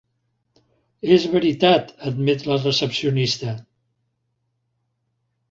[1.17, 3.55] És veritat —admet la recepcionista—.